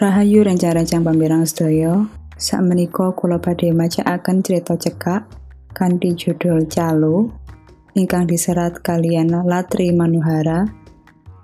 Rahayu 0.00 0.40
rencang-rencang 0.48 1.04
pamirang 1.04 1.44
sedaya, 1.44 2.08
sakmenika 2.40 3.12
kula 3.12 3.36
badhe 3.36 3.68
macaaken 3.68 4.40
cerita 4.40 4.72
cekak 4.72 5.28
kanthi 5.76 6.16
judul 6.16 6.64
Calo 6.72 7.28
ingkang 7.92 8.24
diserat 8.24 8.80
kalian 8.80 9.28
Latri 9.44 9.92
Manuhara 9.92 10.64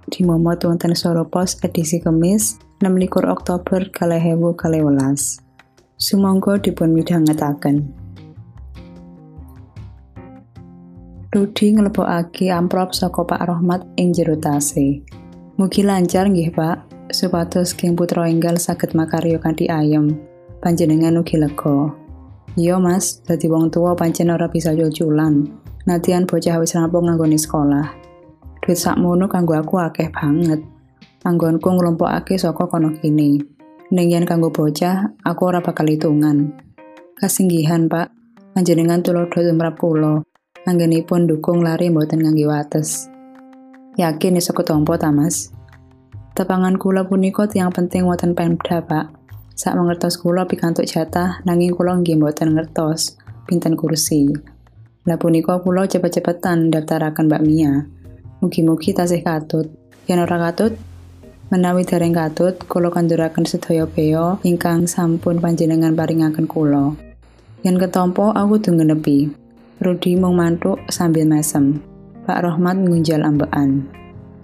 di 0.08 0.24
momot 0.24 0.64
wonten 0.64 0.96
Soro 0.96 1.28
Pos 1.28 1.60
edisi 1.60 2.00
Kemis 2.00 2.56
26 2.80 3.28
Oktober 3.28 3.92
2012. 3.92 4.48
Sumangga 6.00 6.56
dipun 6.56 6.96
midhangetaken. 6.96 7.92
Rudi 11.28 11.76
nglebokake 11.76 12.48
amplop 12.48 12.96
saka 12.96 13.20
Pak 13.20 13.52
Rohmat 13.52 13.84
ing 14.00 14.16
jero 14.16 14.40
tase. 14.40 15.04
Mugi 15.60 15.84
lancar 15.84 16.32
nggih, 16.32 16.56
Pak 16.56 16.95
supados 17.10 17.74
King 17.74 17.94
Putra 17.94 18.26
enggal 18.30 18.58
saged 18.58 18.94
makarya 18.94 19.38
kanthi 19.38 19.70
ayem. 19.70 20.18
Panjenengan 20.62 21.20
ugi 21.20 21.36
lega. 21.38 21.92
Iya, 22.56 22.80
Mas, 22.80 23.20
dadi 23.20 23.52
wong 23.52 23.68
tua 23.68 23.92
pancen 23.92 24.32
ora 24.32 24.48
bisa 24.48 24.72
culculan. 24.72 25.44
Natian 25.84 26.24
bocah 26.24 26.56
wis 26.58 26.72
rampung 26.72 27.06
nganggone 27.06 27.36
sekolah. 27.36 27.86
Duit 28.64 28.80
sakmono 28.80 29.28
kanggo 29.28 29.54
aku 29.54 29.78
akeh 29.78 30.08
banget. 30.10 30.64
Anggonku 31.22 31.68
nglumpukake 31.68 32.40
saka 32.40 32.66
kono 32.66 32.96
kini. 32.98 33.38
Ning 33.92 34.08
yen 34.10 34.26
kanggo 34.26 34.50
bocah, 34.50 35.14
aku 35.22 35.42
ora 35.46 35.62
bakal 35.62 35.86
hitungan. 35.86 36.56
Kasinggihan, 37.20 37.86
Pak. 37.86 38.10
Panjenengan 38.56 39.04
tulodo 39.04 39.30
tumrap 39.30 39.78
kula. 39.78 40.24
Anggenipun 40.66 41.30
dukung 41.30 41.62
lari 41.62 41.92
mboten 41.92 42.24
ngangge 42.24 42.46
wates. 42.50 43.06
Yakin 43.94 44.40
iso 44.40 44.50
ketompo 44.50 44.98
ta, 44.98 45.14
Mas? 45.14 45.55
Tepangan 46.36 46.76
kula 46.76 47.08
punika 47.08 47.48
tiang 47.48 47.72
penting 47.72 48.04
wonten 48.04 48.36
Pemda, 48.36 48.84
Pak. 48.84 49.08
Sak 49.56 49.72
mengertos 49.72 50.20
kula 50.20 50.44
pikantuk 50.44 50.84
jatah 50.84 51.40
nanging 51.48 51.72
kula 51.72 51.96
nggih 51.96 52.20
mboten 52.20 52.52
ngertos 52.52 53.16
pinten 53.48 53.72
kursi. 53.72 54.36
Lah 55.08 55.16
punika 55.16 55.56
kula 55.64 55.88
cepet-cepetan 55.88 56.68
daftaraken 56.68 57.32
Mbak 57.32 57.40
Mia. 57.40 57.88
Mugi-mugi 58.44 58.92
tasih 58.92 59.24
katut. 59.24 59.72
Yen 60.04 60.20
ora 60.20 60.36
katut, 60.36 60.76
menawi 61.48 61.88
dereng 61.88 62.12
katut, 62.12 62.60
kula 62.68 62.92
kanduraken 62.92 63.48
sedaya 63.48 63.88
beo 63.88 64.36
ingkang 64.44 64.84
sampun 64.84 65.40
panjenengan 65.40 65.96
paringaken 65.96 66.44
kula. 66.44 66.92
Yen 67.64 67.80
ketompo 67.80 68.36
aku 68.36 68.60
dungenepi. 68.60 69.32
Rudi 69.80 70.20
mung 70.20 70.36
mantuk 70.36 70.84
sambil 70.92 71.24
mesem. 71.24 71.80
Pak 72.28 72.44
Rohmat 72.44 72.76
ngunjal 72.76 73.24
ambekan. 73.24 73.88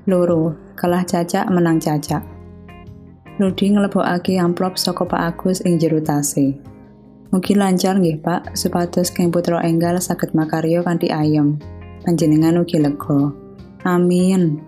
Loro, 0.09 0.57
kalah 0.79 1.05
cacak 1.07 1.49
menang 1.49 1.81
cacak. 1.81 2.23
Rudi 3.41 3.73
nglebokake 3.73 4.37
amplop 4.37 4.77
saka 4.77 5.09
Pak 5.09 5.21
Agus 5.35 5.65
ing 5.65 5.81
jero 5.81 6.05
tase. 6.05 6.53
Mugi 7.33 7.57
lancar 7.57 7.97
nggih 7.97 8.21
Pak, 8.21 8.53
supados 8.53 9.09
Kang 9.09 9.33
Putra 9.33 9.65
Enggal 9.65 9.97
saged 10.05 10.37
makarya 10.37 10.85
kanthi 10.85 11.09
ayem. 11.09 11.57
Panjenengan 12.05 12.61
ugi 12.61 12.77
lega. 12.77 13.33
Amin. 13.89 14.61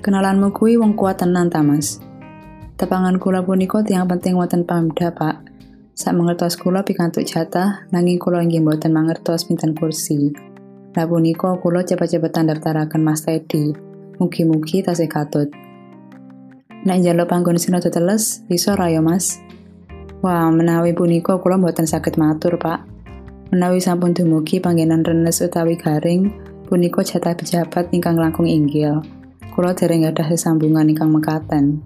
Kenalanmu 0.00 0.48
kuwi 0.56 0.80
wong 0.80 0.96
kuat 0.96 1.20
tenan 1.20 1.52
ta, 1.52 1.60
Mas? 1.60 2.00
Tepangan 2.80 3.20
kula 3.20 3.44
punika 3.44 3.84
tiang 3.84 4.08
penting 4.08 4.32
wonten 4.32 4.64
Pamda, 4.64 5.12
Pak. 5.12 5.44
Sak 5.92 6.16
mengertos 6.16 6.56
kula 6.56 6.80
pikantuk 6.80 7.28
jatah, 7.28 7.84
nanging 7.92 8.16
kula 8.16 8.40
inggih 8.40 8.64
mboten 8.64 8.96
mangertos 8.96 9.44
pinten 9.44 9.76
kursi. 9.76 10.32
Lah 10.96 11.04
punika 11.04 11.60
kula 11.60 11.84
cepet-cepetan 11.84 12.48
daftaraken 12.48 13.04
Mas 13.04 13.28
Teddy. 13.28 13.85
Mugi-mugi 14.16 14.80
tasih 14.80 15.12
katut. 15.12 15.52
Nek 16.88 17.04
njaluk 17.04 17.28
panggon 17.28 17.60
sinode 17.60 17.92
teles, 17.92 18.40
bisa 18.48 18.72
raya 18.72 19.04
Mas. 19.04 19.36
Wah, 20.24 20.48
menawi 20.48 20.96
punika 20.96 21.36
kula 21.36 21.60
mboten 21.60 21.84
saged 21.84 22.16
matur, 22.16 22.56
Pak. 22.56 22.80
Menawi 23.52 23.76
sampun 23.76 24.16
dumugi 24.16 24.56
panggenan 24.56 25.04
renes 25.04 25.44
utawi 25.44 25.76
garing, 25.76 26.32
punika 26.64 27.04
jatah 27.04 27.36
pejabat 27.36 27.92
ingkang 27.92 28.16
langkung 28.16 28.48
inggil. 28.48 29.04
Kula 29.52 29.76
dereng 29.76 30.08
gadah 30.08 30.32
sesambungan 30.32 30.88
ingkang 30.88 31.12
mekaten. 31.12 31.84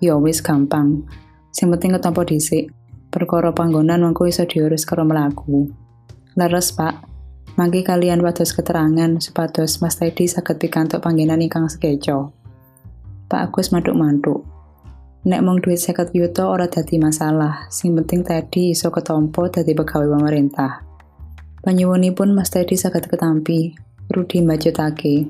Ya 0.00 0.16
wis 0.16 0.40
gampang. 0.40 1.04
Sing 1.52 1.68
penting 1.68 1.92
ketampa 2.00 2.24
dhisik. 2.24 2.72
Perkara 3.12 3.52
panggonan 3.52 4.08
mengko 4.08 4.24
iso 4.24 4.48
diurus 4.48 4.88
karo 4.88 5.04
mlaku. 5.04 5.68
Leres, 6.32 6.72
Pak. 6.72 7.17
Mangke 7.56 7.86
kalian 7.86 8.20
wados 8.20 8.52
keterangan 8.52 9.22
supados 9.22 9.80
Mas 9.80 9.96
Teddy 9.96 10.28
saged 10.28 10.60
pikantuk 10.60 11.00
panggenan 11.00 11.40
ingkang 11.40 11.70
sekeco. 11.70 12.34
Pak 13.28 13.48
Agus 13.48 13.72
mantuk-mantuk. 13.72 14.44
Nek 15.28 15.42
mung 15.44 15.60
duit 15.60 15.76
seket 15.76 16.16
yuto 16.16 16.48
ora 16.48 16.70
dadi 16.70 16.96
masalah, 16.96 17.68
sing 17.68 17.92
penting 17.92 18.24
Teddy 18.24 18.72
iso 18.72 18.88
ketompo 18.88 19.50
dadi 19.52 19.76
pegawai 19.76 20.16
pemerintah. 20.16 20.80
Panyuwunipun 21.60 22.32
Mas 22.32 22.48
Teddy 22.48 22.78
saged 22.78 23.10
ketampi, 23.10 23.76
Rudi 24.08 24.40
mbajutake. 24.40 25.28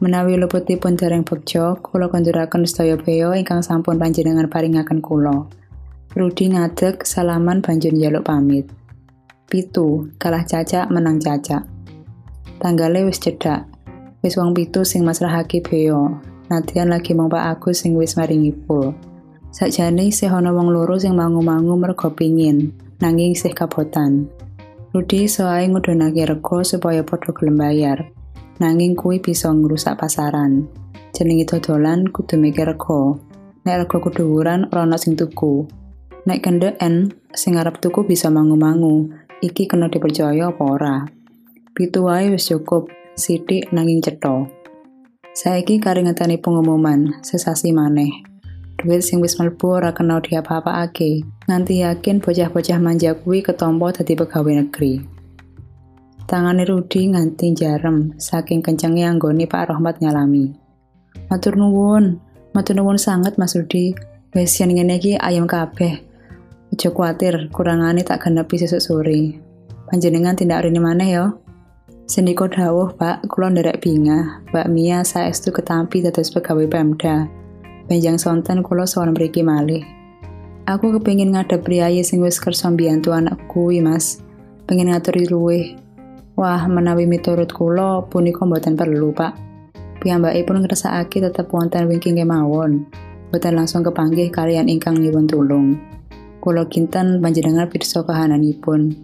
Menawi 0.00 0.38
luputipun 0.38 0.94
dereng 0.94 1.26
bekjo, 1.26 1.82
kula 1.82 2.06
kanduraken 2.06 2.62
sedaya 2.62 2.94
beo 2.94 3.34
ingkang 3.34 3.66
sampun 3.66 3.98
panjenengan 3.98 4.46
paringaken 4.46 5.02
kula. 5.02 5.50
Rudi 6.14 6.54
ngadeg 6.54 7.02
salaman 7.02 7.60
banjur 7.60 7.92
njaluk 7.92 8.24
pamit. 8.24 8.77
Pitu, 9.48 10.12
kalah 10.20 10.44
cacak 10.44 10.92
menang 10.92 11.16
cacak. 11.16 11.64
Tanggale 12.60 13.08
wis 13.08 13.16
cedak. 13.16 13.64
Wis 14.20 14.36
wong 14.36 14.52
pitu 14.52 14.84
sing 14.84 15.08
masrahake 15.08 15.64
beo. 15.64 16.20
Nadian 16.52 16.92
lagi 16.92 17.16
mong 17.16 17.32
Pak 17.32 17.56
Agus 17.56 17.80
sing 17.80 17.96
wis 17.96 18.12
maringi 18.20 18.52
pul. 18.52 18.92
Sakjane 19.48 20.12
isih 20.12 20.28
ana 20.28 20.52
wong 20.52 20.68
loro 20.68 21.00
sing 21.00 21.16
mangu-mangu 21.16 21.80
mergo 21.80 22.12
pingin, 22.12 22.76
nanging 23.00 23.32
isih 23.32 23.56
kabotan. 23.56 24.28
Rudi 24.92 25.24
soai 25.24 25.64
ngudunake 25.72 26.28
rego 26.28 26.60
supaya 26.60 27.00
padha 27.00 27.32
gelem 27.32 27.56
bayar. 27.56 28.04
Nanging 28.60 29.00
kuwi 29.00 29.24
bisa 29.24 29.48
ngrusak 29.48 29.96
pasaran. 29.96 30.68
Jenenge 31.16 31.48
dodolan 31.48 32.04
kudu 32.12 32.36
mikir 32.36 32.68
rego. 32.68 33.16
Nek 33.64 33.88
rego 33.88 33.96
kudu 34.12 34.28
ora 34.28 34.60
ana 34.60 35.00
sing 35.00 35.16
tuku. 35.16 35.64
Nek 36.28 36.44
kendeken 36.44 37.16
sing 37.32 37.56
arep 37.56 37.80
tuku 37.80 38.04
bisa 38.04 38.28
mangu-mangu, 38.28 39.08
iki 39.38 39.70
kena 39.70 39.86
dipercaya 39.86 40.50
apa 40.50 40.64
ora. 40.64 40.96
Pitu 41.74 42.10
wae 42.10 42.34
wis 42.34 42.50
cukup, 42.50 42.90
sithik 43.14 43.70
nanging 43.70 44.02
cetha. 44.02 44.50
Saiki 45.34 45.78
karingetane 45.78 46.42
pengumuman, 46.42 47.22
sesasi 47.22 47.70
maneh. 47.70 48.10
Duit 48.78 49.02
sing 49.02 49.22
wis 49.22 49.38
mlebu 49.38 49.78
ora 49.78 49.90
kena 49.94 50.18
diapa-apakake, 50.18 51.22
nganti 51.46 51.82
yakin 51.82 52.18
bocah-bocah 52.18 52.78
manja 52.82 53.14
kuwi 53.14 53.42
ketompo 53.42 53.90
dadi 53.94 54.14
pegawai 54.18 54.62
negeri. 54.62 55.02
Tangane 56.26 56.66
Rudi 56.66 57.08
nganti 57.10 57.54
jarem, 57.54 58.14
saking 58.18 58.62
kencenge 58.62 59.06
anggone 59.06 59.46
Pak 59.46 59.70
Rohmat 59.70 60.02
nyalami. 60.02 60.54
Matur 61.30 61.54
nuwun, 61.54 62.18
matur 62.54 62.76
nuwun 62.78 62.98
sangat 62.98 63.38
Mas 63.38 63.54
Rudi. 63.54 63.94
Wes 64.34 64.60
yen 64.60 64.76
ngene 64.76 65.00
iki 65.00 65.16
ayam 65.16 65.48
kabeh, 65.48 66.04
Aja 66.78 66.94
kuatir, 66.94 67.50
kurangane 67.50 68.06
tak 68.06 68.22
genepi 68.22 68.54
sesuk 68.54 68.78
sore. 68.78 69.34
Panjenengan 69.90 70.38
tindak 70.38 70.62
rene 70.62 70.78
maneh 70.78 71.10
ya. 71.10 71.34
Sendiko 72.06 72.46
dawuh, 72.46 72.94
Pak, 72.94 73.26
kula 73.26 73.50
nderek 73.50 73.82
bingah. 73.82 74.46
Mbak 74.54 74.70
Mia 74.70 75.02
saestu 75.02 75.50
ketampi 75.50 76.06
dados 76.06 76.30
pegawai 76.30 76.70
Pemda. 76.70 77.26
Benjang 77.90 78.14
sonten 78.14 78.62
kula 78.62 78.86
sowan 78.86 79.10
mriki 79.10 79.42
malih. 79.42 79.82
Aku 80.70 80.94
kepingin 80.94 81.34
ngadep 81.34 81.66
priayi 81.66 82.06
sing 82.06 82.22
wis 82.22 82.38
kersa 82.38 82.70
mbiyantu 82.70 83.10
anak 83.10 83.42
kuwi, 83.50 83.82
Mas. 83.82 84.22
Pengen 84.70 84.94
ngaturi 84.94 85.26
luwih. 85.26 85.74
Wah, 86.38 86.62
menawi 86.70 87.10
miturut 87.10 87.50
kula 87.50 88.06
punika 88.06 88.46
mboten 88.46 88.78
perlu, 88.78 89.10
Pak. 89.10 89.34
Piyambakipun 89.98 90.62
ngrasakake 90.62 91.26
tetep 91.26 91.50
wonten 91.50 91.90
wingking 91.90 92.22
kemawon. 92.22 92.86
Boten 93.34 93.58
langsung 93.58 93.82
kepanggih 93.82 94.30
kalian 94.30 94.70
ingkang 94.70 94.94
nyuwun 94.94 95.26
tulung. 95.26 95.97
Kulo 96.48 96.64
kinten 96.64 97.20
panjenengan 97.20 97.68
pirsa 97.68 98.00
kahananipun. 98.08 98.96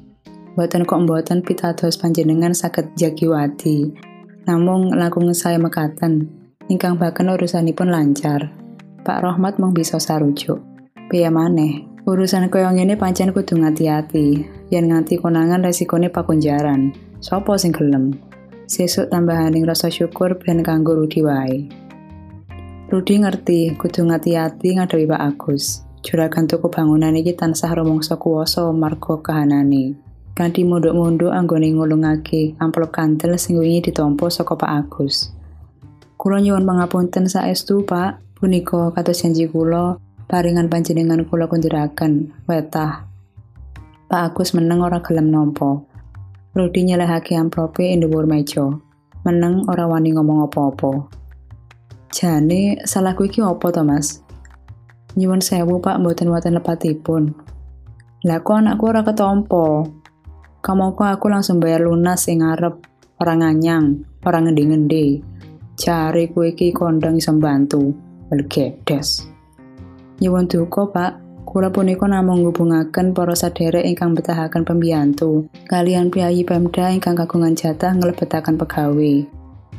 Boten 0.57 0.89
kok 0.89 1.05
mboten 1.05 1.45
pitados 1.45 2.01
panjenengan 2.01 2.57
saged 2.57 2.97
jagiwati. 2.97 3.93
Namung 4.49 4.97
langkung 4.97 5.29
saya 5.37 5.61
mekaten, 5.61 6.25
ingkang 6.73 6.97
baken 6.97 7.37
urusanipun 7.37 7.93
lancar. 7.93 8.49
Pak 9.05 9.21
Rohmat 9.21 9.61
mung 9.61 9.77
bisa 9.77 10.01
sarujuk. 10.01 10.57
Piye 11.13 11.29
maneh, 11.29 11.85
urusan 12.09 12.49
kaya 12.49 12.73
ngene 12.73 12.97
pancen 12.97 13.29
kudu 13.29 13.61
ngati-ati. 13.61 14.49
Yen 14.73 14.89
nganti 14.89 15.21
konangan 15.21 15.69
resikone 15.69 16.09
pakunjaran. 16.09 16.97
Sopo 17.21 17.61
sing 17.61 17.77
gelem? 17.77 18.17
Sesuk 18.65 19.13
tambahaning 19.13 19.69
rasa 19.69 19.93
syukur 19.93 20.41
ben 20.41 20.65
kanggo 20.65 20.97
Rudi 20.97 21.21
wae. 21.21 21.69
Rudi 22.89 23.21
ngerti 23.21 23.77
kudu 23.77 24.09
ngati-ati 24.09 24.81
ngadewi 24.81 25.05
Pak 25.05 25.21
Agus. 25.21 25.85
Juragan 26.05 26.45
tuku 26.45 26.69
bangunan 26.69 27.17
iki 27.17 27.33
tansah 27.33 27.73
rumangsa 27.73 28.21
kuwasa 28.21 28.69
marga 28.77 29.25
kahanane. 29.25 29.97
Kanthi 30.37 30.69
mondok-mondok 30.69 31.33
anggone 31.33 31.73
ngulungake 31.73 32.61
amplop 32.61 32.93
kantel 32.93 33.41
sing 33.41 33.57
wingi 33.57 33.89
ditampa 33.89 34.29
saka 34.29 34.53
Pak 34.53 34.71
Agus. 34.85 35.33
Kula 36.21 36.45
nyuwun 36.45 36.69
pangapunten 36.69 37.25
saestu, 37.25 37.89
Pak. 37.89 38.21
Punika 38.37 38.93
kados 38.93 39.25
janji 39.25 39.49
kula, 39.49 39.97
Paringan 40.29 40.69
panjenengan 40.69 41.25
kula 41.25 41.49
kunduraken, 41.49 42.33
wetah. 42.45 43.09
Pak 44.05 44.21
Agus 44.29 44.53
meneng 44.53 44.85
ora 44.85 45.01
gelem 45.01 45.33
nampa. 45.33 45.81
Rudi 46.53 46.85
nyelehake 46.85 47.33
amplope 47.33 47.81
ing 47.81 48.05
dhuwur 48.05 48.29
meja. 48.29 48.77
Meneng 49.25 49.65
ora 49.73 49.89
wani 49.89 50.13
ngomong 50.13 50.45
apa-apa. 50.45 51.09
Jane 52.13 52.85
salahku 52.85 53.25
iki 53.25 53.41
apa 53.41 53.73
to, 53.73 53.81
Mas? 53.81 54.25
Nyuwun 55.15 55.39
sewu, 55.39 55.79
Pak, 55.79 56.03
mboten 56.03 56.31
wonten 56.35 56.59
lepatipun. 56.59 57.35
Lah 58.27 58.43
kok 58.43 58.59
anakku 58.59 58.91
ora 58.91 59.07
ketompo? 59.07 59.87
Kamu 60.59 60.99
kok 60.99 61.07
aku 61.07 61.27
langsung 61.31 61.63
bayar 61.63 61.87
lunas 61.87 62.27
sing 62.27 62.43
ngarep, 62.43 62.83
orang 63.23 63.47
nganyang, 63.47 64.03
orang 64.27 64.51
ngendi-ngendi. 64.51 65.23
Cari 65.79 66.31
kue 66.35 66.51
iki 66.51 66.75
kondang 66.75 67.21
iso 67.21 67.31
bantu. 67.39 67.95
Belgedes. 68.27 69.29
Nyuwun 70.19 70.51
duka, 70.51 70.91
Pak. 70.91 71.13
Kula 71.45 71.71
punika 71.71 72.11
namung 72.11 72.43
ngubungaken 72.43 73.15
para 73.15 73.39
sadherek 73.39 73.87
ingkang 73.87 74.19
betahaken 74.19 74.67
pembiyantu 74.67 75.47
kalian 75.71 76.11
priayi 76.11 76.43
Pemda 76.43 76.91
ingkang 76.91 77.15
kagungan 77.15 77.55
jatah 77.55 77.95
nglebetaken 77.95 78.59
pegawe. 78.59 79.13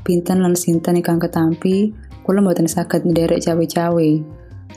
Pinten 0.08 0.40
lan 0.40 0.56
sinten 0.56 0.96
ingkang 0.96 1.20
ketampi, 1.20 1.92
kula 2.24 2.40
mboten 2.40 2.72
saged 2.72 3.04
nderek 3.04 3.44
cawe-cawe. 3.44 4.10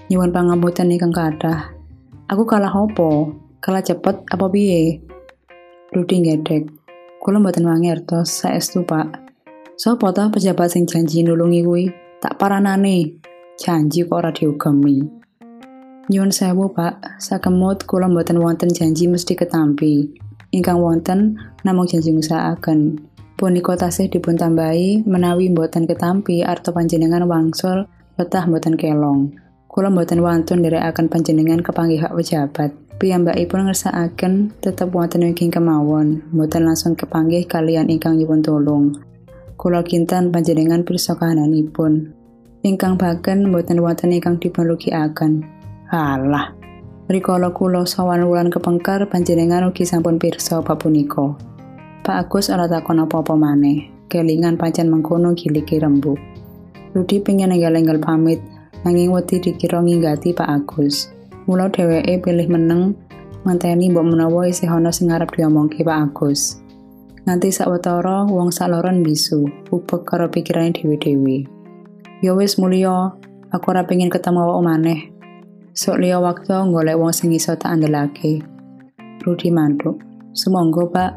Nyuwun 0.08 0.32
pangapunten 0.32 0.92
ingkang 0.92 1.12
kathah. 1.12 1.72
Aku 2.28 2.44
kalah 2.44 2.72
opo? 2.72 3.32
Kalah 3.60 3.84
cepet 3.84 4.24
apa 4.28 4.46
piye? 4.48 5.00
Rudi 5.92 6.16
ngedek. 6.20 6.68
Kula 7.18 7.40
mboten 7.40 7.66
mangertos 7.66 8.40
saestu, 8.40 8.84
Pak. 8.84 9.32
Sopo 9.76 10.12
ta 10.12 10.28
pejabat 10.28 10.70
sing 10.70 10.84
janji 10.84 11.24
nulungi 11.24 11.60
kuwi? 11.64 11.84
Tak 12.20 12.38
paranane. 12.38 13.18
Janji 13.58 14.06
kok 14.06 14.18
ora 14.20 14.30
diugemi. 14.30 15.02
Nyuwun 16.08 16.32
sewu, 16.32 16.70
Pak. 16.72 17.20
Sakemut 17.20 17.84
kula 17.88 18.08
mboten 18.08 18.38
wonten 18.38 18.70
janji 18.70 19.08
mesti 19.08 19.36
ketampi. 19.36 20.08
Ingkang 20.52 20.80
wonten 20.80 21.36
namung 21.64 21.84
janji 21.84 22.12
ngusaaken. 22.12 23.00
Punika 23.38 23.78
tasih 23.78 24.10
dipun 24.10 24.34
tambahi 24.34 25.06
menawi 25.06 25.52
mboten 25.52 25.86
ketampi 25.86 26.42
arto 26.42 26.74
panjenengan 26.74 27.22
wangsul 27.28 27.86
betah 28.18 28.48
mboten 28.50 28.74
kelong. 28.74 29.30
Kula 29.78 29.94
mboten 29.94 30.26
wantun 30.26 30.58
nderekaken 30.58 31.06
panjenengan 31.06 31.62
kepanggih 31.62 32.02
hak 32.02 32.10
pejabat. 32.10 32.74
Piyambakipun 32.98 33.70
ngersakaken 33.70 34.50
tetep 34.58 34.90
wonten 34.90 35.22
ingkang 35.22 35.54
kemawon, 35.54 36.18
mboten 36.34 36.66
langsung 36.66 36.98
kepanggih 36.98 37.46
kalian 37.46 37.86
ingkang 37.86 38.18
nyuwun 38.18 38.42
tulung. 38.42 38.98
Kula 39.54 39.86
kinten 39.86 40.34
panjenengan 40.34 40.82
pirsa 40.82 41.14
kahananipun. 41.14 42.10
Ingkang 42.66 42.98
baken 42.98 43.54
mboten 43.54 43.78
wonten 43.78 44.10
ingkang 44.10 44.42
dipunrugiaken. 44.42 45.46
Halah, 45.94 46.58
rikala 47.06 47.54
kula 47.54 47.86
sawan 47.86 48.26
wulan 48.26 48.50
kepengker 48.50 49.06
panjenengan 49.06 49.70
ugi 49.70 49.86
sampun 49.86 50.18
pirsa 50.18 50.58
bab 50.58 50.82
punika. 50.82 51.38
Pak 52.02 52.26
Agus 52.26 52.50
ora 52.50 52.66
takon 52.66 52.98
apa-apa 52.98 53.38
maneh, 53.38 53.86
kelingan 54.10 54.58
pancen 54.58 54.90
mengkono 54.90 55.38
giliki 55.38 55.78
rembug. 55.78 56.18
Rudi 56.98 57.22
pengen 57.22 57.54
enggal-enggal 57.54 58.02
pamit, 58.02 58.42
nanging 58.84 59.10
wedi 59.14 59.40
dikira 59.42 59.82
nginggati 59.82 60.36
Pak 60.36 60.48
Agus. 60.48 61.10
Mula 61.48 61.72
dheweke 61.72 62.20
pilih 62.20 62.48
meneng 62.50 62.94
ngenteni 63.46 63.88
mbok 63.88 64.04
menawa 64.04 64.46
isih 64.50 64.68
ana 64.68 64.92
sing 64.92 65.08
arep 65.08 65.32
diomongke 65.32 65.80
Pak 65.86 65.98
Agus. 66.12 66.60
Nganti 67.24 67.52
sawetara 67.52 68.24
wong 68.28 68.48
saloron 68.52 69.04
bisu, 69.04 69.48
upek 69.68 70.08
karo 70.08 70.32
pikirane 70.32 70.72
dhewe-dhewe. 70.72 71.44
Ya 72.24 72.32
wis 72.32 72.56
mulya, 72.56 73.14
aku 73.52 73.66
ora 73.70 73.84
pengen 73.84 74.08
ketemu 74.08 74.48
awak 74.48 74.64
maneh, 74.64 75.00
Sok 75.78 76.02
liya 76.02 76.18
waktu 76.18 76.50
golek 76.74 76.98
wong 76.98 77.14
sing 77.14 77.30
iso 77.30 77.54
tak 77.54 77.78
andelake. 77.78 78.42
Rudi 79.22 79.46
mantuk. 79.54 80.02
Sumangga, 80.34 80.82
Pak. 80.90 81.12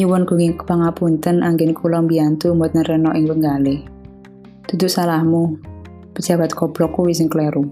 Nyuwun 0.00 0.24
kuwi 0.24 0.56
kepangapunten 0.56 1.44
anggen 1.44 1.76
kula 1.76 2.00
mbiyantu 2.00 2.56
mbot 2.56 2.72
nereno 2.72 3.12
ing 3.12 3.28
wenggale. 3.28 3.84
Dudu 4.64 4.88
salahmu. 4.88 5.60
Pejabat 6.18 6.50
goblok 6.50 6.98
kuwi 6.98 7.14
sing 7.14 7.30
kleru. 7.30 7.62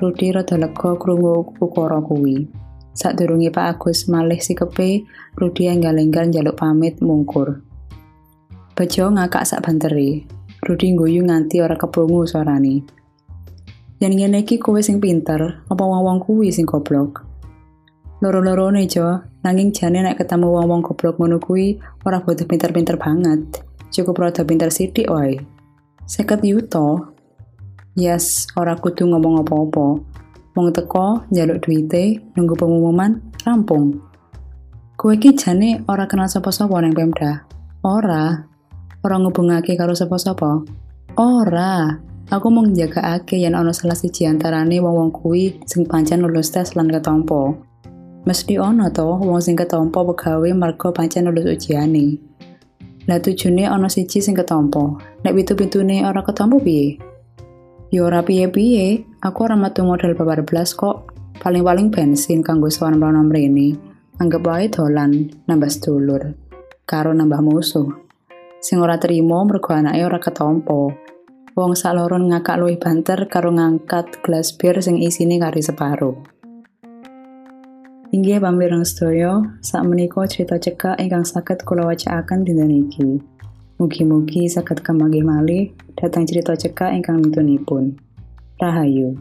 Rudi 0.00 0.32
rada 0.32 0.56
lega 0.56 0.96
krungu 0.96 1.52
ukara 1.60 2.00
kuwi. 2.00 2.48
Sadurunge 2.96 3.52
Pak 3.52 3.76
Agus 3.76 4.08
malih 4.08 4.40
sikepe, 4.40 5.04
Rudi 5.36 5.68
enggal-enggal 5.68 6.32
njaluk 6.32 6.56
pamit 6.56 6.96
mungkur. 7.04 7.60
Bejo 8.72 9.12
ngakak 9.12 9.44
sak 9.44 9.68
banteri. 9.68 10.24
Rudi 10.64 10.96
ngguyu 10.96 11.28
nganti 11.28 11.60
ora 11.60 11.76
keprungu 11.76 12.24
suarane. 12.24 12.80
Yen 14.00 14.16
ngene 14.16 14.40
iki 14.40 14.56
kowe 14.56 14.80
sing 14.80 14.96
pinter, 14.96 15.60
apa 15.68 15.84
wong-wong 15.84 16.24
kuwi 16.24 16.48
sing 16.48 16.64
goblok? 16.64 17.20
Loro-lorone 18.24 18.88
jo, 18.88 19.20
nanging 19.44 19.76
jane 19.76 20.00
nek 20.00 20.16
ketemu 20.16 20.48
wong-wong 20.56 20.80
goblok 20.80 21.20
ngono 21.20 21.36
kuwi 21.36 21.76
ora 22.08 22.24
butuh 22.24 22.48
pinter-pinter 22.48 22.96
banget. 22.96 23.60
Cukup 23.92 24.16
rada 24.16 24.40
pinter 24.40 24.72
sithik 24.72 25.12
wae. 25.12 25.51
Seket 26.06 26.42
yuto. 26.44 27.14
Yes, 27.94 28.48
ora 28.56 28.74
kudu 28.78 29.04
ngomong 29.08 29.44
apa-apa. 29.44 29.86
Wong 30.52 30.68
teko, 30.72 31.24
njaluk 31.32 31.64
duite, 31.64 32.20
nunggu 32.36 32.56
pengumuman, 32.56 33.20
rampung. 33.44 34.00
Kowe 34.96 35.18
iki 35.18 35.34
jane 35.34 35.82
ora 35.90 36.06
kenal 36.06 36.30
sapa-sapa 36.30 36.78
nang 36.78 36.94
Pemda. 36.94 37.42
Ora. 37.82 38.44
Ora 39.02 39.16
ngubungake 39.18 39.74
karo 39.74 39.98
sapa-sapa. 39.98 40.62
Ora. 41.18 41.98
Aku 42.32 42.48
mau 42.48 42.64
ake 42.64 43.36
yang 43.36 43.58
ono 43.58 43.76
salah 43.76 43.98
siji 43.98 44.24
antarane 44.24 44.80
wong-wong 44.80 45.12
kuwi 45.12 45.60
sing 45.68 45.84
pancen 45.84 46.24
lulus 46.24 46.48
tes 46.48 46.72
lan 46.72 46.88
ketompo. 46.88 47.60
Mesti 48.24 48.56
ono 48.56 48.88
to 48.88 49.20
wong 49.20 49.42
sing 49.42 49.52
ketompo 49.52 50.00
pegawe 50.00 50.48
marga 50.56 50.94
pancen 50.94 51.28
lulus 51.28 51.44
ujiane. 51.44 52.16
Lah 53.10 53.18
tujune 53.18 53.66
ono 53.66 53.90
siji 53.90 54.22
sing 54.22 54.38
ketompo. 54.38 54.98
Nek 55.26 55.34
pitu-pitune 55.34 56.06
ora 56.06 56.22
ketompo 56.22 56.62
piye? 56.62 56.98
Ya 57.92 58.08
ora 58.08 58.22
piye-piye, 58.24 59.04
aku 59.20 59.38
ora 59.44 59.56
metu 59.58 59.84
modal 59.84 60.14
babar 60.14 60.46
belas 60.46 60.72
kok. 60.72 61.12
Paling-paling 61.42 61.90
bensin 61.90 62.40
kanggo 62.40 62.70
sowan 62.70 62.96
mrono 62.96 63.26
mrene. 63.26 63.76
Anggap 64.22 64.46
wae 64.46 64.70
dolan 64.70 65.28
nambah 65.50 65.68
sedulur. 65.68 66.32
Karo 66.86 67.10
nambah 67.10 67.42
musuh. 67.42 67.90
Sing 68.62 68.78
ora 68.78 68.96
terima 68.96 69.42
mergo 69.42 69.74
anake 69.74 70.06
ora 70.06 70.22
ketompo. 70.22 70.94
Wong 71.52 71.76
saloron 71.76 72.32
ngakak 72.32 72.56
luwih 72.56 72.80
banter 72.80 73.28
karo 73.28 73.52
ngangkat 73.52 74.24
gelas 74.24 74.56
bir 74.56 74.80
sing 74.80 75.02
isine 75.02 75.36
kari 75.36 75.60
separo. 75.60 76.31
Inggih 78.12 78.44
pamireng 78.44 78.84
sedaya, 78.84 79.40
sak 79.64 79.88
menika 79.88 80.20
cerita 80.28 80.60
cekak 80.60 81.00
ingkang 81.00 81.24
saged 81.24 81.64
kula 81.64 81.88
wacaaken 81.88 82.44
dinten 82.44 82.68
iki. 82.68 83.16
Mugi-mugi 83.80 84.52
saged 84.52 84.84
kemanggih 84.84 85.24
malih 85.24 85.72
dhateng 85.96 86.28
cerita 86.28 86.52
cekak 86.52 86.92
ingkang 86.92 87.24
nutunipun. 87.24 87.96
Rahayu. 88.60 89.16